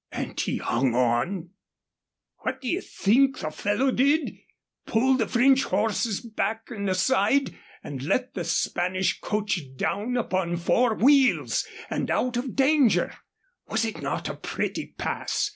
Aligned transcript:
"And 0.11 0.39
he 0.39 0.57
hung 0.57 0.95
on?" 0.95 1.51
"What 2.39 2.59
d'ye 2.61 2.81
think 2.81 3.37
the 3.37 3.51
fellow 3.51 3.91
did? 3.91 4.35
Pulled 4.87 5.19
the 5.19 5.27
French 5.27 5.65
horses 5.65 6.21
back 6.21 6.71
and 6.71 6.89
aside 6.89 7.55
and 7.83 8.01
let 8.01 8.33
the 8.33 8.43
Spanish 8.43 9.19
coach 9.21 9.59
down 9.75 10.17
upon 10.17 10.57
four 10.57 10.95
wheels 10.95 11.67
and 11.87 12.09
out 12.09 12.35
of 12.35 12.55
danger. 12.55 13.13
Was 13.67 13.85
it 13.85 14.01
not 14.01 14.27
a 14.27 14.33
pretty 14.33 14.87
pass? 14.97 15.49